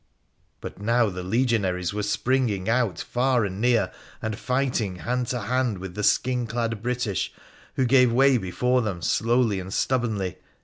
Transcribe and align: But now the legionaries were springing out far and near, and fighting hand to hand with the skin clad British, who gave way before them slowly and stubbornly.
But 0.61 0.81
now 0.81 1.09
the 1.11 1.21
legionaries 1.21 1.93
were 1.93 2.01
springing 2.01 2.67
out 2.67 2.97
far 2.99 3.45
and 3.45 3.61
near, 3.61 3.91
and 4.19 4.35
fighting 4.35 4.95
hand 4.95 5.27
to 5.27 5.41
hand 5.41 5.77
with 5.77 5.93
the 5.93 6.01
skin 6.03 6.47
clad 6.47 6.81
British, 6.81 7.31
who 7.75 7.85
gave 7.85 8.11
way 8.11 8.39
before 8.39 8.81
them 8.81 9.03
slowly 9.03 9.59
and 9.59 9.71
stubbornly. 9.71 10.37